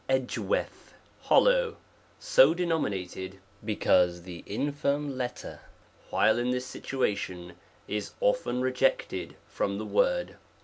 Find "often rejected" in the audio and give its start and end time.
8.19-9.35